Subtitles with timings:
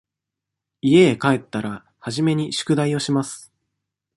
[0.81, 3.53] 家へ帰ったら、初めに宿題をします。